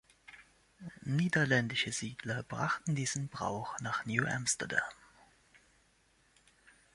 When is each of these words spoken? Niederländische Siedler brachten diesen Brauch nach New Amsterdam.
Niederländische 1.03 1.91
Siedler 1.91 2.41
brachten 2.41 2.95
diesen 2.95 3.27
Brauch 3.29 3.79
nach 3.81 4.03
New 4.07 4.25
Amsterdam. 4.25 4.81